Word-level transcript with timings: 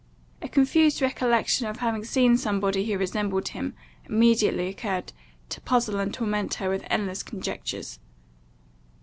A 0.41 0.49
confused 0.49 0.99
recollection 0.99 1.67
of 1.67 1.77
having 1.77 2.03
seen 2.03 2.35
somebody 2.35 2.83
who 2.91 2.97
resembled 2.97 3.49
him, 3.49 3.75
immediately 4.09 4.67
occurred, 4.67 5.13
to 5.49 5.61
puzzle 5.61 5.99
and 5.99 6.11
torment 6.11 6.55
her 6.55 6.71
with 6.71 6.87
endless 6.89 7.21
conjectures. 7.21 7.99